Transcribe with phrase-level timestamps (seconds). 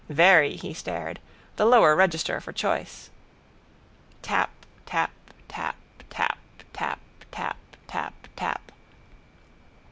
[0.09, 1.19] —Very, he stared.
[1.57, 3.11] The lower register, for choice.
[4.23, 4.49] Tap.
[4.87, 5.11] Tap.
[5.47, 5.75] Tap.
[6.09, 6.39] Tap.
[6.73, 6.99] Tap.
[7.31, 7.59] Tap.
[7.87, 8.27] Tap.
[8.35, 8.71] Tap.